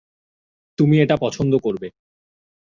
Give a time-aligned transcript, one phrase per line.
[0.79, 1.87] তুমি এটা পছন্দ করবে।